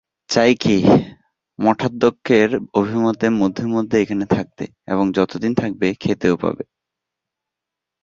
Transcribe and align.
চাই 0.29 0.51
কি, 0.55 0.77
মঠাধ্যক্ষের 1.59 2.49
অভিমতে 2.73 3.27
মধ্যে 3.39 3.63
মধ্যে 3.75 3.95
এখানে 3.99 4.25
থাকতে 4.25 4.63
এবং 4.87 5.05
যতদিন 5.11 5.51
থাকবে 5.55 5.87
খেতেও 5.99 6.35
পাবে। 6.37 6.63